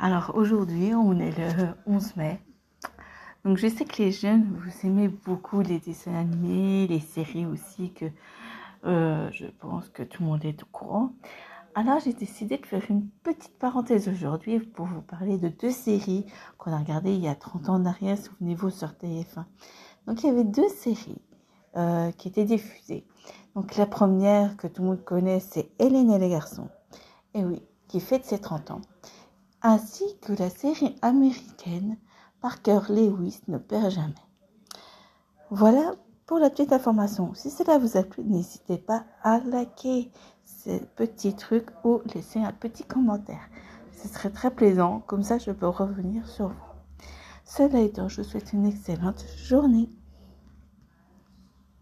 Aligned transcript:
Alors 0.00 0.30
aujourd'hui, 0.34 0.94
on 0.94 1.18
est 1.18 1.36
le 1.36 1.74
11 1.86 2.14
mai. 2.16 2.40
Donc 3.44 3.56
je 3.56 3.66
sais 3.66 3.84
que 3.84 4.00
les 4.00 4.12
jeunes, 4.12 4.44
vous 4.44 4.86
aimez 4.86 5.08
beaucoup 5.08 5.60
les 5.60 5.80
dessins 5.80 6.14
animés, 6.14 6.86
les 6.86 7.00
séries 7.00 7.46
aussi, 7.46 7.92
que 7.92 8.04
euh, 8.84 9.28
je 9.32 9.46
pense 9.46 9.88
que 9.88 10.04
tout 10.04 10.22
le 10.22 10.28
monde 10.28 10.44
est 10.44 10.62
au 10.62 10.66
courant. 10.66 11.14
Alors 11.74 11.98
j'ai 11.98 12.12
décidé 12.12 12.58
de 12.58 12.66
faire 12.66 12.84
une 12.88 13.08
petite 13.24 13.58
parenthèse 13.58 14.08
aujourd'hui 14.08 14.60
pour 14.60 14.86
vous 14.86 15.02
parler 15.02 15.36
de 15.36 15.48
deux 15.48 15.72
séries 15.72 16.26
qu'on 16.58 16.72
a 16.72 16.78
regardées 16.78 17.14
il 17.14 17.20
y 17.20 17.28
a 17.28 17.34
30 17.34 17.68
ans 17.68 17.74
en 17.74 17.84
arrière, 17.84 18.16
souvenez-vous, 18.16 18.70
sur 18.70 18.90
TF1. 18.90 19.46
Donc 20.06 20.22
il 20.22 20.26
y 20.26 20.30
avait 20.30 20.44
deux 20.44 20.68
séries 20.68 21.20
euh, 21.76 22.12
qui 22.12 22.28
étaient 22.28 22.44
diffusées. 22.44 23.04
Donc 23.56 23.74
la 23.74 23.86
première 23.86 24.56
que 24.56 24.68
tout 24.68 24.82
le 24.82 24.90
monde 24.90 25.04
connaît, 25.04 25.40
c'est 25.40 25.72
Hélène 25.80 26.12
et 26.12 26.20
les 26.20 26.28
garçons. 26.28 26.68
Et 27.34 27.44
oui, 27.44 27.62
qui 27.88 27.98
fête 27.98 28.24
ses 28.24 28.38
30 28.38 28.70
ans 28.70 28.80
ainsi 29.62 30.04
que 30.20 30.32
la 30.32 30.50
série 30.50 30.96
américaine 31.02 31.96
Parker 32.40 32.80
Lewis 32.88 33.40
ne 33.48 33.58
perd 33.58 33.90
jamais. 33.90 34.14
Voilà 35.50 35.94
pour 36.26 36.38
la 36.38 36.50
petite 36.50 36.72
information. 36.72 37.32
Si 37.34 37.50
cela 37.50 37.78
vous 37.78 37.96
a 37.96 38.02
plu, 38.02 38.22
n'hésitez 38.22 38.78
pas 38.78 39.04
à 39.22 39.38
liker 39.40 40.10
ces 40.44 40.80
petits 40.80 41.34
trucs 41.34 41.70
ou 41.84 42.00
laisser 42.14 42.38
un 42.40 42.52
petit 42.52 42.84
commentaire. 42.84 43.48
Ce 43.92 44.08
serait 44.08 44.30
très 44.30 44.50
plaisant, 44.50 45.00
comme 45.06 45.22
ça 45.22 45.38
je 45.38 45.50
peux 45.50 45.68
revenir 45.68 46.28
sur 46.28 46.48
vous. 46.48 46.54
Cela 47.44 47.80
étant, 47.80 48.08
je 48.08 48.20
vous 48.20 48.28
souhaite 48.28 48.52
une 48.52 48.66
excellente 48.66 49.24
journée. 49.36 49.90